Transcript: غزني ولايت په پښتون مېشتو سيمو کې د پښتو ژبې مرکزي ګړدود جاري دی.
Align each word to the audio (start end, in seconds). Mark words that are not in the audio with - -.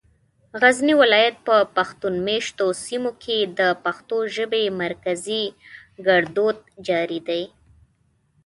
غزني 0.61 0.93
ولايت 1.01 1.35
په 1.47 1.55
پښتون 1.75 2.13
مېشتو 2.27 2.67
سيمو 2.85 3.11
کې 3.23 3.37
د 3.59 3.61
پښتو 3.83 4.17
ژبې 4.35 4.63
مرکزي 4.81 5.43
ګړدود 6.05 6.57
جاري 6.87 7.19
دی. 7.27 7.43